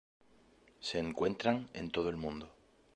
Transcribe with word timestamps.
Se 0.79 0.97
encuentran 0.97 1.69
en 1.73 1.91
todo 1.91 2.09
el 2.09 2.17
mundo. 2.17 2.51